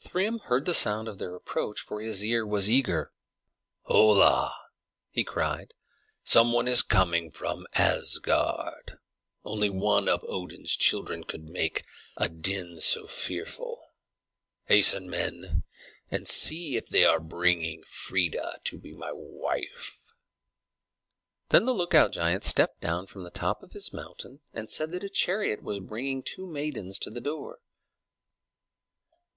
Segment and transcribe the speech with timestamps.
[0.00, 3.12] Thrym heard the sound of their approach, for his ear was eager.
[3.82, 4.52] "Hola!"
[5.12, 5.74] he cried.
[6.24, 8.98] "Some one is coming from Asgard,
[9.44, 11.84] only one of Odin's children could make
[12.16, 13.80] a din so fearful.
[14.64, 15.62] Hasten, men,
[16.10, 20.02] and see if they are bringing Freia to be my wife."
[21.50, 25.04] Then the lookout giant stepped down from the top of his mountain, and said that
[25.04, 27.60] a chariot was bringing two maidens to the door.